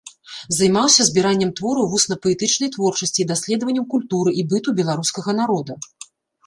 [0.59, 5.73] Займаўся збіраннем твораў вусна-паэтычнай творчасці і даследаваннем культуры і быту беларускага народа.